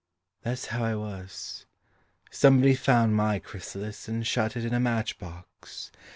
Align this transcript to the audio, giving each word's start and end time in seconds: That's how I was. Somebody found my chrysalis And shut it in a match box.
That's 0.41 0.65
how 0.73 0.83
I 0.83 0.95
was. 0.95 1.67
Somebody 2.31 2.73
found 2.73 3.15
my 3.15 3.37
chrysalis 3.37 4.07
And 4.07 4.25
shut 4.25 4.57
it 4.57 4.65
in 4.65 4.73
a 4.73 4.79
match 4.79 5.19
box. 5.19 5.91